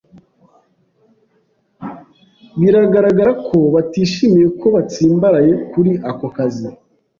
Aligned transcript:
Biragaragara 2.59 3.31
ko 3.47 3.57
batishimiye 3.73 4.47
ko 4.59 4.65
batsimbaraye 4.75 5.51
kuri 5.71 5.91
ako 6.09 6.27
kazi. 6.35 6.67